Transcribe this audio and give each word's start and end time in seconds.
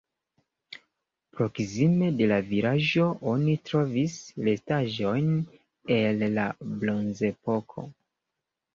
Proksime 1.39 2.07
de 2.21 2.29
la 2.31 2.39
vilaĝo 2.47 3.07
oni 3.35 3.55
trovis 3.71 4.17
restaĵojn 4.49 5.31
el 6.01 6.29
la 6.41 6.51
bronzepoko. 6.83 7.91